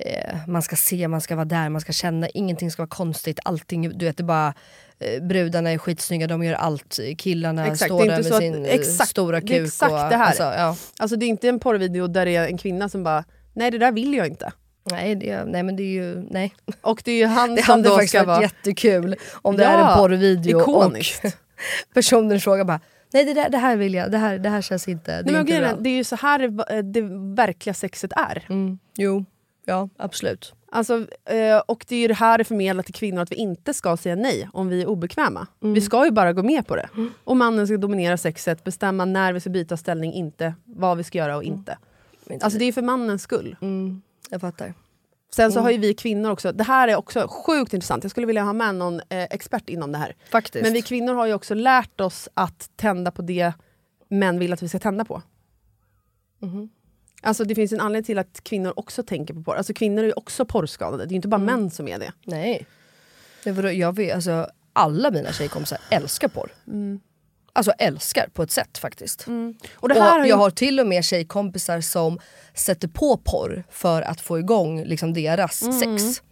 Eh, 0.00 0.36
man 0.46 0.62
ska 0.62 0.76
se, 0.76 1.08
man 1.08 1.20
ska 1.20 1.36
vara 1.36 1.44
där, 1.44 1.68
man 1.68 1.80
ska 1.80 1.92
känna. 1.92 2.28
Ingenting 2.28 2.70
ska 2.70 2.82
vara 2.82 2.88
konstigt. 2.88 3.38
Allting, 3.44 3.98
du 3.98 4.04
vet, 4.06 4.16
det 4.16 4.20
är 4.20 4.24
bara... 4.24 4.54
Eh, 5.00 5.22
brudarna 5.22 5.70
är 5.70 5.78
skitsnygga, 5.78 6.26
de 6.26 6.42
gör 6.44 6.54
allt. 6.54 6.98
Killarna 7.18 7.66
Exakt, 7.66 7.84
står 7.92 7.98
det 7.98 8.04
är 8.04 8.08
där 8.10 8.16
inte 8.18 8.30
med 8.30 8.34
så 8.34 8.40
sin 8.40 8.62
att- 8.62 8.68
eh, 8.68 8.74
exakt, 8.74 9.10
stora 9.10 9.40
kuk. 9.40 9.50
det 9.50 9.56
är 9.56 9.64
exakt 9.64 9.92
och, 9.92 9.98
det 9.98 10.16
här. 10.16 10.26
Alltså, 10.26 10.42
ja. 10.42 10.76
Alltså 10.98 11.16
det 11.16 11.26
är 11.26 11.28
inte 11.28 11.48
en 11.48 11.60
porrvideo 11.60 12.06
där 12.06 12.26
det 12.26 12.36
är 12.36 12.46
en 12.46 12.58
kvinna 12.58 12.88
som 12.88 13.04
bara, 13.04 13.24
nej 13.52 13.70
det 13.70 13.78
där 13.78 13.92
vill 13.92 14.14
jag 14.14 14.26
inte. 14.26 14.52
Nej, 14.90 15.14
det, 15.14 15.44
nej 15.44 15.62
men 15.62 15.76
det 15.76 15.82
är 15.82 15.92
ju... 16.04 16.26
Nej. 16.30 16.54
Och 16.80 17.02
det 17.04 17.12
är 17.12 17.16
ju 17.16 17.26
han 17.26 17.54
Det 17.54 17.62
som 17.62 17.82
då 17.82 17.90
faktiskt 17.90 18.10
ska 18.10 18.18
varit 18.18 18.26
vara... 18.28 18.42
jättekul 18.42 19.16
om 19.42 19.56
det 19.56 19.62
Ja, 19.62 19.70
är 19.70 19.90
en 19.92 19.98
porrvideo 19.98 20.60
ikoniskt. 20.60 21.24
och 21.24 21.30
personen 21.94 22.40
frågar 22.40 22.64
bara 22.64 22.80
Nej 23.12 23.24
det, 23.24 23.34
där, 23.34 23.48
det 23.48 23.58
här 23.58 23.76
vill 23.76 23.94
jag, 23.94 24.10
det 24.10 24.18
här, 24.18 24.38
det 24.38 24.48
här 24.48 24.62
känns 24.62 24.88
inte, 24.88 25.22
det 25.22 25.32
Nej, 25.32 25.34
är 25.40 25.44
men 25.44 25.48
inte 25.54 25.60
bra. 25.60 25.76
det 25.80 25.88
är 25.90 25.96
ju 25.96 26.04
så 26.04 26.16
här 26.16 26.38
det, 26.38 26.82
det 26.82 27.00
verkliga 27.36 27.74
sexet 27.74 28.12
är. 28.16 28.44
Mm, 28.48 28.78
jo, 28.96 29.24
ja 29.64 29.88
absolut. 29.96 30.54
Alltså, 30.72 31.06
eh, 31.24 31.58
och 31.66 31.84
det 31.88 31.96
är 31.96 32.00
ju 32.00 32.08
det 32.08 32.14
här 32.14 32.38
det 32.38 32.44
förmedlar 32.44 32.82
till 32.82 32.94
kvinnor 32.94 33.22
att 33.22 33.32
vi 33.32 33.36
inte 33.36 33.74
ska 33.74 33.96
säga 33.96 34.14
nej 34.16 34.48
om 34.52 34.68
vi 34.68 34.82
är 34.82 34.86
obekväma. 34.88 35.46
Mm. 35.62 35.74
Vi 35.74 35.80
ska 35.80 36.04
ju 36.04 36.10
bara 36.10 36.32
gå 36.32 36.42
med 36.42 36.66
på 36.66 36.76
det. 36.76 36.88
Och 37.24 37.36
mannen 37.36 37.66
ska 37.66 37.76
dominera 37.76 38.16
sexet, 38.16 38.64
bestämma 38.64 39.04
när 39.04 39.32
vi 39.32 39.40
ska 39.40 39.50
byta 39.50 39.76
ställning, 39.76 40.12
inte 40.12 40.54
vad 40.64 40.96
vi 40.96 41.04
ska 41.04 41.18
göra 41.18 41.36
och 41.36 41.42
inte. 41.42 41.78
Alltså 42.40 42.58
det 42.58 42.64
är 42.64 42.72
för 42.72 42.82
mannens 42.82 43.22
skull. 43.22 43.56
Mm, 44.28 44.30
jag 44.30 44.40
fattar. 44.40 44.74
Sen 45.30 45.52
så 45.52 45.60
har 45.60 45.70
ju 45.70 45.78
vi 45.78 45.94
kvinnor 45.94 46.30
också, 46.30 46.52
det 46.52 46.64
här 46.64 46.88
är 46.88 46.96
också 46.96 47.28
sjukt 47.30 47.74
intressant, 47.74 48.04
jag 48.04 48.10
skulle 48.10 48.26
vilja 48.26 48.42
ha 48.42 48.52
med 48.52 48.74
någon 48.74 48.94
eh, 48.94 49.22
expert 49.30 49.68
inom 49.68 49.92
det 49.92 49.98
här. 49.98 50.16
Faktiskt. 50.30 50.62
Men 50.62 50.72
vi 50.72 50.82
kvinnor 50.82 51.14
har 51.14 51.26
ju 51.26 51.34
också 51.34 51.54
lärt 51.54 52.00
oss 52.00 52.28
att 52.34 52.70
tända 52.76 53.10
på 53.10 53.22
det 53.22 53.52
män 54.08 54.38
vill 54.38 54.52
att 54.52 54.62
vi 54.62 54.68
ska 54.68 54.78
tända 54.78 55.04
på. 55.04 55.22
Mhm. 56.38 56.68
Alltså 57.22 57.44
det 57.44 57.54
finns 57.54 57.72
en 57.72 57.80
anledning 57.80 58.04
till 58.06 58.18
att 58.18 58.40
kvinnor 58.44 58.72
också 58.76 59.02
tänker 59.02 59.34
på 59.34 59.42
porr. 59.42 59.54
Alltså 59.56 59.74
kvinnor 59.74 60.02
är 60.02 60.06
ju 60.06 60.12
också 60.12 60.44
porrskadade, 60.44 61.04
det 61.04 61.08
är 61.08 61.10
ju 61.12 61.16
inte 61.16 61.28
bara 61.28 61.42
Mm. 61.42 61.46
män 61.60 61.70
som 61.70 61.88
är 61.88 61.98
det. 61.98 62.12
Nej. 62.24 62.66
Jag 63.74 63.96
vet, 63.96 64.14
alltså, 64.14 64.50
alla 64.72 65.10
mina 65.10 65.32
tjejkompisar 65.32 65.78
älskar 65.90 66.28
porr. 66.28 66.50
Alltså 67.58 67.72
älskar 67.78 68.28
på 68.32 68.42
ett 68.42 68.50
sätt 68.50 68.78
faktiskt. 68.78 69.26
Och 69.76 69.88
det 69.88 69.94
här 69.94 70.00
och 70.00 70.06
har 70.18 70.24
ju- 70.24 70.28
jag 70.30 70.36
har 70.36 70.50
till 70.50 70.80
och 70.80 70.86
med 70.86 71.04
tjejkompisar 71.04 71.80
som 71.80 72.18
sätter 72.54 72.88
på 72.88 73.16
porr 73.16 73.64
för 73.70 74.02
att 74.02 74.20
få 74.20 74.38
igång 74.38 74.84
liksom, 74.84 75.12
deras 75.14 75.62
Mm, 75.62 75.72
sex. 75.98 76.22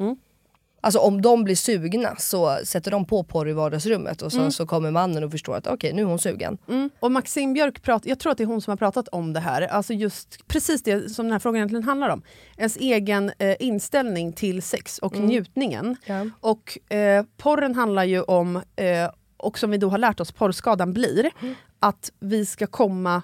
Alltså 0.81 0.99
om 1.01 1.23
de 1.23 1.45
blir 1.45 1.55
sugna 1.57 2.17
så 2.19 2.59
sätter 2.65 2.91
de 2.91 3.05
på 3.05 3.25
porr 3.25 3.49
i 3.49 3.53
vardagsrummet 3.53 4.23
och 4.23 4.33
sen 4.33 4.53
så 4.53 4.67
kommer 4.67 4.91
mannen 4.91 5.25
och 5.25 5.31
förstår 5.31 5.57
att 5.57 5.67
okej 5.67 5.93
nu 5.93 6.03
är 6.03 6.07
hon 6.07 6.19
sugen. 6.19 6.59
Mm. 6.69 6.91
Och 7.01 7.13
Maxine 7.13 7.53
Björk, 7.55 7.83
prat, 7.83 8.03
jag 8.07 8.19
tror 8.19 8.33
att 8.33 8.39
det 8.39 8.45
är 8.45 8.47
hon 8.47 8.61
som 8.61 8.71
har 8.71 8.77
pratat 8.77 9.09
om 9.09 9.33
det 9.33 9.41
här. 9.41 9.63
Alltså 9.63 9.93
just 9.93 10.49
precis 10.49 10.83
det 10.83 11.11
som 11.11 11.25
den 11.27 11.33
här 11.33 11.39
frågan 11.39 11.57
egentligen 11.57 11.83
handlar 11.85 12.09
om. 12.09 12.23
Ens 12.57 12.77
egen 12.77 13.33
eh, 13.39 13.57
inställning 13.61 14.33
till 14.33 14.63
sex 14.63 14.99
och 14.99 15.17
njutningen. 15.17 15.97
Ja. 16.07 16.27
Och 16.41 16.93
eh, 16.97 17.25
porren 17.37 17.75
handlar 17.75 18.05
ju 18.05 18.23
om, 18.23 18.57
eh, 18.57 19.11
och 19.37 19.59
som 19.59 19.71
vi 19.71 19.79
då 19.79 19.89
har 19.89 19.99
lärt 19.99 20.21
oss 20.21 20.33
porrskadan 20.33 20.93
blir, 20.93 21.31
att 21.79 22.13
vi 22.21 22.47
ska 22.47 22.67
komma 22.67 23.23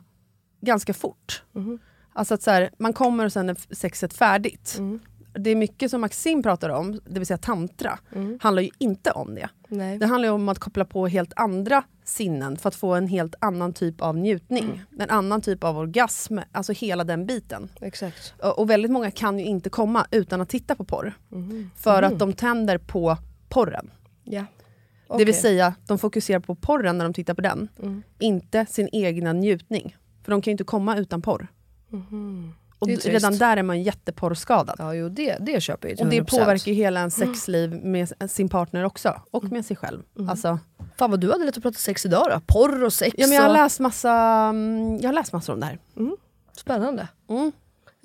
ganska 0.61 0.95
fort. 0.95 1.43
Alltså 2.13 2.35
att 2.35 2.43
så 2.43 2.51
här, 2.51 2.71
man 2.79 2.93
kommer 2.93 3.25
och 3.25 3.33
sen 3.33 3.49
är 3.49 3.75
sexet 3.75 4.13
färdigt. 4.13 4.79
Det 5.35 5.51
är 5.51 5.57
mycket 5.57 5.91
som 5.91 6.01
Maxine 6.01 6.43
pratar 6.43 6.69
om, 6.69 7.01
det 7.07 7.19
vill 7.19 7.27
säga 7.27 7.39
tantra, 7.39 7.99
handlar 8.41 8.63
ju 8.63 8.71
inte 8.79 9.11
om 9.11 9.35
det. 9.35 9.49
Nej. 9.69 9.99
Det 9.99 10.07
handlar 10.07 10.29
om 10.29 10.49
att 10.49 10.59
koppla 10.59 10.85
på 10.85 11.07
helt 11.07 11.33
andra 11.37 11.85
sinnen 12.05 12.57
för 12.57 12.69
att 12.69 12.75
få 12.75 12.95
en 12.95 13.07
helt 13.09 13.35
annan 13.41 13.73
typ 13.73 14.01
av 14.01 14.17
njutning. 14.17 14.83
En 14.99 15.11
annan 15.11 15.41
typ 15.41 15.65
av 15.65 15.79
orgasm, 15.79 16.39
alltså 16.53 16.73
hela 16.73 17.05
den 17.05 17.27
biten. 17.27 17.69
Exakt. 17.81 18.35
Och 18.43 18.59
och 18.59 18.71
väldigt 18.71 18.91
många 18.91 19.11
kan 19.11 19.39
ju 19.39 19.45
inte 19.45 19.71
komma 19.71 20.07
utan 20.11 20.41
att 20.41 20.49
titta 20.49 20.75
på 20.75 20.85
porr. 20.85 21.15
För 21.77 22.03
att 22.03 22.19
de 22.19 22.33
tänder 22.33 22.79
på 22.79 23.17
porren. 23.49 23.91
Ja. 24.25 24.45
Det 25.19 25.25
vill 25.25 25.41
säga, 25.41 25.75
de 25.87 25.99
fokuserar 25.99 26.41
på 26.41 26.55
porren 26.55 26.99
när 26.99 27.05
de 27.05 27.15
tittar 27.15 27.35
på 27.35 27.41
den. 27.41 27.69
Inte 28.19 28.67
sin 28.67 28.89
egna 28.93 29.33
njutning. 29.33 29.97
För 30.25 30.31
de 30.33 30.43
kan 30.43 30.51
ju 30.51 30.53
inte 30.53 30.65
komma 30.65 30.97
utan 30.99 31.23
porr. 31.23 31.49
Och 32.79 32.89
d- 32.89 32.95
trist. 32.97 33.07
redan 33.09 33.39
där 33.39 33.57
är 33.57 33.63
man 33.63 33.83
jätteporrskadad. 33.83 34.77
Ja 34.79 34.95
jo 34.95 35.09
det, 35.09 35.37
det 35.41 35.61
köper 35.61 35.89
jag 35.89 35.91
ju 35.91 35.97
till 35.97 36.05
Och 36.07 36.11
det 36.11 36.21
100%. 36.21 36.31
påverkar 36.39 36.73
ju 36.73 36.77
hela 36.77 37.01
ens 37.01 37.15
sexliv 37.15 37.85
med 37.85 38.13
sin 38.31 38.49
partner 38.49 38.85
också. 38.85 39.21
Och 39.31 39.45
med 39.45 39.67
sig 39.67 39.77
själv. 39.77 40.03
Alltså, 40.29 40.59
Fan 40.97 41.11
vad 41.11 41.21
du 41.21 41.33
hade 41.33 41.45
lätt 41.45 41.57
att 41.57 41.63
prata 41.63 41.79
sex 41.79 42.07
idag 42.07 42.27
då. 42.31 42.41
Porr 42.47 42.85
och 42.85 42.93
sex 42.93 43.15
ja, 43.19 43.27
men 43.27 43.37
jag, 43.37 43.43
har 43.43 43.49
och... 43.49 43.55
läst 43.55 43.81
massa, 43.81 44.13
mm, 44.51 44.99
jag 45.01 45.09
har 45.09 45.13
läst 45.15 45.33
massor 45.33 45.53
om 45.53 45.61
det 45.61 45.67
här. 45.67 45.79
Spännande. 46.57 47.09
Mm. 47.31 47.53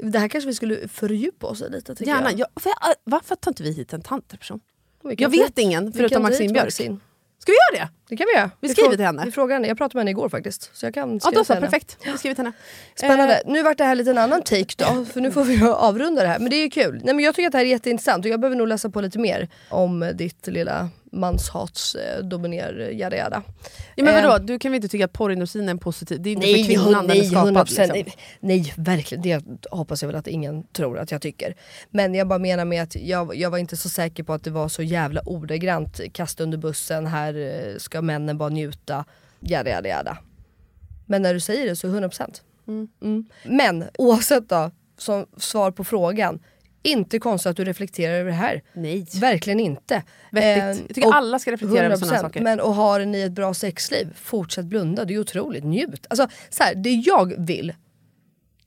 Det 0.03 0.19
här 0.19 0.27
kanske 0.27 0.47
vi 0.47 0.53
skulle 0.53 0.87
fördjupa 0.87 1.47
oss 1.47 1.61
i 1.61 1.69
lite 1.69 1.95
Gärna. 2.03 2.31
jag. 2.31 2.39
Jag, 2.39 2.47
för 2.61 2.69
jag, 2.69 2.95
varför 3.03 3.35
tar 3.35 3.51
inte 3.51 3.63
vi 3.63 3.71
hit 3.71 3.93
en 3.93 4.01
tantraperson? 4.01 4.59
Vi 5.03 5.15
Jag 5.17 5.29
vet 5.29 5.39
hit- 5.47 5.57
ingen 5.59 5.85
vi 5.91 5.97
förutom 5.97 6.23
Maxine 6.23 6.53
Björk. 6.53 6.65
Maxine. 6.65 6.97
Ska 7.39 7.51
vi 7.51 7.77
göra 7.77 7.85
det? 7.85 7.91
Det 8.09 8.17
kan 8.17 8.27
vi 8.33 8.37
göra. 8.39 8.51
Vi 8.59 8.69
skriver 8.69 8.89
frå- 8.89 8.95
till 8.95 9.05
henne. 9.05 9.25
Vi 9.25 9.31
frågar 9.31 9.55
henne. 9.55 9.67
Jag 9.67 9.77
pratade 9.77 9.97
med 9.97 10.01
henne 10.01 10.11
igår 10.11 10.29
faktiskt. 10.29 10.69
Så 10.73 10.85
jag 10.85 10.93
kan 10.93 11.19
Ja, 11.23 11.31
då 11.31 11.43
till 11.43 11.45
så. 11.45 11.55
Perfekt. 11.61 11.97
Jag 12.03 12.11
har 12.11 12.17
skrivit 12.17 12.37
henne. 12.37 12.51
Spännande. 12.95 13.35
Eh, 13.35 13.51
Nu 13.51 13.63
vart 13.63 13.77
det 13.77 13.83
här 13.83 13.95
lite 13.95 14.09
en 14.11 14.17
annan 14.17 14.41
take 14.41 14.73
då, 14.77 15.05
för 15.05 15.21
nu 15.21 15.31
får 15.31 15.43
vi 15.43 15.61
avrunda 15.63 16.21
det 16.21 16.27
här. 16.27 16.39
Men 16.39 16.49
det 16.49 16.55
är 16.55 16.63
ju 16.63 16.69
kul. 16.69 17.01
Nej, 17.03 17.15
men 17.15 17.25
jag 17.25 17.35
tycker 17.35 17.47
att 17.47 17.51
det 17.51 17.57
här 17.57 17.65
är 17.65 17.69
jätteintressant 17.69 18.25
och 18.25 18.31
jag 18.31 18.39
behöver 18.39 18.55
nog 18.57 18.67
läsa 18.67 18.89
på 18.89 19.01
lite 19.01 19.19
mer 19.19 19.49
om 19.69 20.11
ditt 20.15 20.47
lilla 20.47 20.89
manshats 21.11 21.95
eh, 21.95 22.97
jada 22.97 23.43
ja, 23.95 24.03
men 24.03 24.07
Eh, 24.07 24.13
vadå? 24.13 24.45
Du 24.45 24.59
kan 24.59 24.71
väl 24.71 24.75
inte 24.75 24.87
tycka 24.87 25.05
att 25.05 25.13
porrindustrin 25.13 25.67
är 25.67 25.71
en 25.71 25.79
positiv... 25.79 26.21
Det 26.21 26.29
är 26.29 26.31
inte 26.31 26.47
Nej, 26.47 26.63
för 26.63 26.73
kvinnan 26.73 27.07
den 27.07 27.17
är 27.17 27.21
nej, 27.21 27.29
skapad. 27.29 27.55
100%. 27.55 27.59
Liksom. 27.67 27.85
Nej, 27.93 28.15
nej, 28.39 28.73
verkligen. 28.77 29.21
Det 29.21 29.43
hoppas 29.71 30.01
jag 30.01 30.07
väl 30.07 30.15
att 30.15 30.27
ingen 30.27 30.63
tror 30.63 30.99
att 30.99 31.11
jag 31.11 31.21
tycker. 31.21 31.55
Men 31.89 32.15
jag 32.15 32.27
bara 32.27 32.39
menar 32.39 32.65
med 32.65 32.83
att 32.83 32.95
jag, 32.95 33.35
jag 33.35 33.49
var 33.49 33.57
inte 33.57 33.77
så 33.77 33.89
säker 33.89 34.23
på 34.23 34.33
att 34.33 34.43
det 34.43 34.51
var 34.51 34.69
så 34.69 34.83
jävla 34.83 35.21
ordagrant 35.25 36.01
kasta 36.13 36.43
under 36.43 36.57
bussen, 36.57 37.07
här 37.07 37.35
eh, 37.35 37.77
ska 37.77 38.01
männen 38.01 38.37
bara 38.37 38.49
njuta, 38.49 39.05
jada 39.39 39.69
jada 39.69 39.89
jada. 39.89 40.17
Men 41.05 41.21
när 41.21 41.33
du 41.33 41.39
säger 41.39 41.65
det 41.65 41.75
så 41.75 41.87
100%. 41.87 42.41
Mm. 43.01 43.25
Men 43.43 43.83
oavsett 43.97 44.49
då, 44.49 44.71
som 44.97 45.25
svar 45.37 45.71
på 45.71 45.83
frågan, 45.83 46.39
inte 46.83 47.19
konstigt 47.19 47.49
att 47.49 47.57
du 47.57 47.63
reflekterar 47.65 48.13
över 48.13 48.29
det 48.29 48.35
här. 48.37 48.61
Nej. 48.73 49.05
Verkligen 49.21 49.59
inte. 49.59 50.03
Vettigt. 50.31 50.63
Eh, 50.63 50.67
Jag 50.87 50.95
tycker 50.95 51.07
och 51.07 51.15
alla 51.15 51.39
ska 51.39 51.51
reflektera 51.51 51.85
över 51.85 51.95
100%. 51.95 52.21
saker. 52.21 52.41
Men 52.41 52.59
och 52.59 52.73
har 52.75 53.05
ni 53.05 53.21
ett 53.21 53.31
bra 53.31 53.53
sexliv, 53.53 54.07
fortsätt 54.15 54.65
blunda. 54.65 55.05
Det 55.05 55.13
är 55.13 55.19
otroligt. 55.19 55.63
Njut. 55.63 56.05
Alltså, 56.09 56.27
så 56.49 56.63
här, 56.63 56.75
det 56.75 56.89
jag 56.93 57.45
vill 57.45 57.73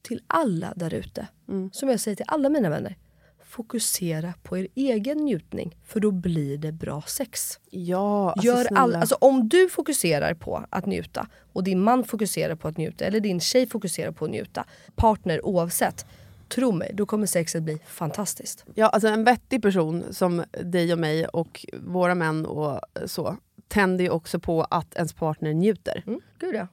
till 0.02 0.22
alla 0.26 0.72
där 0.76 0.94
ute, 0.94 1.26
Mm. 1.48 1.70
som 1.72 1.88
jag 1.88 2.00
säger 2.00 2.16
till 2.16 2.24
alla 2.28 2.48
mina 2.48 2.70
vänner. 2.70 2.96
Fokusera 3.44 4.34
på 4.42 4.58
er 4.58 4.68
egen 4.74 5.18
njutning 5.18 5.76
för 5.86 6.00
då 6.00 6.10
blir 6.10 6.58
det 6.58 6.72
bra 6.72 7.02
sex. 7.06 7.58
Ja, 7.70 8.30
alltså 8.32 8.46
Gör 8.46 8.66
all, 8.74 8.94
alltså 8.94 9.14
om 9.20 9.48
du 9.48 9.68
fokuserar 9.68 10.34
på 10.34 10.64
att 10.70 10.86
njuta 10.86 11.26
och 11.52 11.64
din 11.64 11.80
man 11.80 12.04
fokuserar 12.04 12.54
på 12.54 12.68
att 12.68 12.76
njuta 12.76 13.04
eller 13.04 13.20
din 13.20 13.40
tjej 13.40 13.66
fokuserar 13.66 14.12
på 14.12 14.24
att 14.24 14.30
njuta, 14.30 14.64
partner 14.96 15.46
oavsett, 15.46 16.06
tro 16.50 16.72
mig, 16.72 16.90
då 16.94 17.06
kommer 17.06 17.26
sexet 17.26 17.62
bli 17.62 17.78
fantastiskt. 17.86 18.64
Ja, 18.74 18.86
alltså 18.86 19.08
en 19.08 19.24
vettig 19.24 19.62
person 19.62 20.04
som 20.10 20.44
dig 20.64 20.92
och 20.92 20.98
mig 20.98 21.26
och 21.26 21.66
våra 21.72 22.14
män 22.14 22.46
och 22.46 22.80
så 23.06 23.36
tänder 23.68 24.04
ju 24.04 24.10
också 24.10 24.40
på 24.40 24.62
att 24.62 24.94
ens 24.94 25.12
partner 25.12 25.52
njuter. 25.52 26.02
Mm, 26.06 26.20
gud 26.38 26.54
ja. 26.54 26.66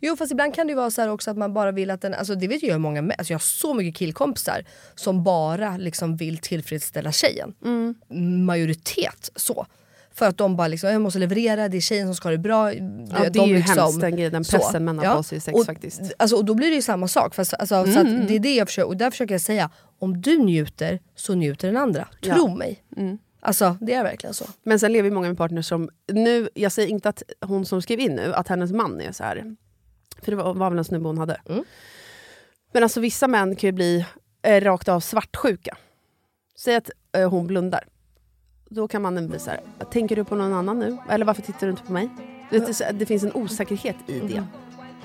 Jo 0.00 0.16
fast 0.16 0.32
ibland 0.32 0.54
kan 0.54 0.66
det 0.66 0.74
vara 0.74 0.90
så 0.90 1.10
också 1.10 1.30
att 1.30 1.36
man 1.36 1.54
bara 1.54 1.72
vill 1.72 1.90
att 1.90 2.00
den, 2.00 2.14
alltså 2.14 2.34
det 2.34 2.48
vet 2.48 2.62
ju 2.62 2.66
jag 2.66 2.80
många, 2.80 3.14
alltså 3.18 3.32
jag 3.32 3.38
har 3.38 3.44
så 3.44 3.74
mycket 3.74 3.98
killkompisar 3.98 4.64
som 4.94 5.24
bara 5.24 5.76
liksom 5.76 6.16
vill 6.16 6.38
tillfredsställa 6.38 7.12
tjejen. 7.12 7.54
Majoritet 8.46 9.30
så. 9.36 9.66
För 10.18 10.26
att 10.26 10.36
de 10.36 10.56
bara 10.56 10.68
liksom, 10.68 10.90
jag 10.90 11.00
måste 11.00 11.18
leverera, 11.18 11.68
det 11.68 11.76
är 11.76 11.80
tjejen 11.80 12.06
som 12.06 12.14
ska 12.14 12.28
ha 12.28 12.32
det 12.32 12.38
bra. 12.38 12.72
Ja, 12.72 12.80
det 13.30 13.38
är 13.38 13.46
ju 13.46 13.56
hemskt 13.56 14.00
den 14.00 14.16
grejen, 14.16 14.32
den 14.32 14.44
pressen 14.44 14.84
män 14.84 14.98
har 14.98 15.16
på 15.16 15.22
sig 15.22 15.40
sex 15.40 15.58
och, 15.58 15.66
faktiskt. 15.66 16.00
Alltså, 16.18 16.36
och 16.36 16.44
då 16.44 16.54
blir 16.54 16.68
det 16.68 16.74
ju 16.74 16.82
samma 16.82 17.08
sak. 17.08 17.34
Fast, 17.34 17.54
alltså, 17.54 17.84
så 17.92 18.00
att 18.00 18.28
det 18.28 18.34
är 18.34 18.38
det 18.38 18.54
jag 18.54 18.68
försöker, 18.68 18.88
och 18.88 18.96
där 18.96 19.10
försöker 19.10 19.34
jag 19.34 19.40
säga, 19.40 19.70
om 19.98 20.20
du 20.20 20.38
njuter 20.38 21.00
så 21.14 21.34
njuter 21.34 21.68
den 21.68 21.76
andra. 21.76 22.08
Tro 22.22 22.48
mig. 22.48 22.84
Alltså 23.40 23.76
det 23.80 23.94
är 23.94 24.02
verkligen 24.02 24.34
så. 24.34 24.44
Men 24.62 24.78
sen 24.78 24.92
lever 24.92 25.08
ju 25.08 25.14
många 25.14 25.28
med 25.28 25.38
partners 25.38 25.66
som... 25.66 25.90
Nu, 26.12 26.48
jag 26.54 26.72
säger 26.72 26.88
inte 26.88 27.08
att 27.08 27.22
hon 27.40 27.66
som 27.66 27.82
skrev 27.82 28.00
in 28.00 28.14
nu, 28.14 28.34
att 28.34 28.48
hennes 28.48 28.72
man 28.72 29.00
är 29.00 29.12
så 29.12 29.24
här. 29.24 29.56
För 30.22 30.30
det 30.30 30.36
var, 30.36 30.54
var 30.54 30.70
väl 30.70 30.78
en 30.78 30.84
snubbe 30.84 31.08
hon 31.08 31.18
hade. 31.18 31.40
Men 32.72 32.82
alltså 32.82 33.00
vissa 33.00 33.28
män 33.28 33.56
kan 33.56 33.68
ju 33.68 33.72
bli 33.72 34.06
eh, 34.42 34.60
rakt 34.60 34.88
av 34.88 35.00
svartsjuka. 35.00 35.76
Säg 36.56 36.76
att 36.76 36.90
eh, 37.16 37.30
hon 37.30 37.46
blundar. 37.46 37.84
Då 38.70 38.88
kan 38.88 39.02
mannen 39.02 39.28
bli 39.28 39.38
så 39.38 39.50
här, 39.50 39.60
tänker 39.90 40.16
du 40.16 40.24
på 40.24 40.34
någon 40.34 40.52
annan 40.52 40.78
nu? 40.78 40.96
Eller 41.10 41.24
varför 41.24 41.42
tittar 41.42 41.66
du 41.66 41.70
inte 41.70 41.82
på 41.82 41.92
mig? 41.92 42.08
Det, 42.50 42.92
det, 42.92 43.06
finns 43.06 43.22
en 43.24 43.32
osäkerhet 43.34 43.96
i 44.06 44.20
det. 44.20 44.44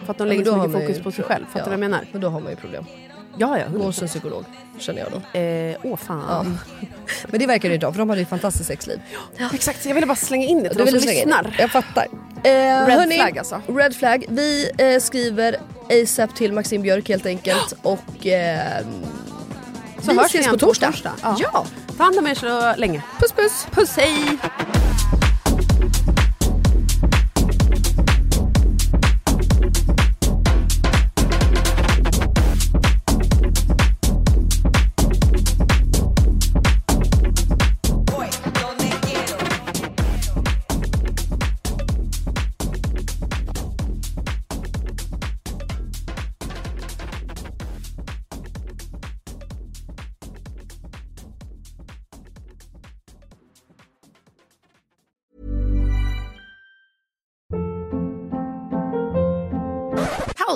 För 0.05 0.11
att 0.11 0.17
de 0.17 0.27
lägger 0.27 0.45
då 0.45 0.51
så 0.51 0.57
mycket 0.57 0.81
fokus 0.81 0.97
ju 0.97 1.03
på 1.03 1.11
sig 1.11 1.25
själv. 1.25 1.45
Fattar 1.45 1.59
du 1.59 1.59
ja. 1.59 1.65
vad 1.65 1.73
jag 1.73 1.79
menar? 1.79 2.05
Men 2.11 2.21
då 2.21 2.29
har 2.29 2.39
man 2.39 2.49
ju 2.49 2.55
problem. 2.55 2.85
Ja, 3.37 3.59
ja. 3.59 3.65
Gå 3.77 3.83
hos 3.83 4.01
en 4.01 4.07
psykolog, 4.07 4.43
känner 4.79 4.99
jag 4.99 5.11
då. 5.11 5.39
Eh, 5.39 5.77
åh 5.83 5.97
fan. 5.97 6.57
Men 7.27 7.39
det 7.39 7.47
verkar 7.47 7.69
det 7.69 7.75
inte 7.75 7.87
ha, 7.87 7.93
för 7.93 7.99
de 7.99 8.09
hade 8.09 8.21
ju 8.21 8.23
ett 8.23 8.29
fantastiskt 8.29 8.67
sexliv. 8.67 8.99
Exakt, 9.53 9.85
jag 9.85 9.95
ville 9.95 10.07
bara 10.07 10.15
slänga 10.15 10.45
in 10.45 10.63
det 10.63 10.69
till 10.69 10.77
Du 10.77 10.85
de 10.85 10.91
som 10.91 11.09
in 11.09 11.15
lyssnar. 11.15 11.55
Jag 11.59 11.71
fattar. 11.71 12.07
Eh, 12.43 12.51
Red 12.51 12.99
hörni, 12.99 13.15
flag 13.15 13.37
alltså. 13.37 13.61
Red 13.67 13.95
flag. 13.95 14.25
Vi 14.29 14.69
eh, 14.77 14.99
skriver 14.99 15.57
ASAP 16.03 16.35
till 16.35 16.53
Maxim 16.53 16.81
Björk 16.81 17.09
helt 17.09 17.25
enkelt. 17.25 17.73
Och 17.81 18.27
eh, 18.27 18.85
Så 20.03 20.11
vi 20.11 20.17
hörs 20.17 20.25
ses 20.25 20.45
igen 20.45 20.59
på 20.59 20.65
torsdag. 20.65 20.93
Ja. 21.21 21.35
ja. 21.39 21.65
Ta 21.97 22.03
hand 22.03 22.19
om 22.19 22.27
er 22.27 22.33
så 22.35 22.73
länge. 22.77 23.01
Puss 23.19 23.31
puss. 23.31 23.67
Puss, 23.71 23.95
hej! 23.95 24.39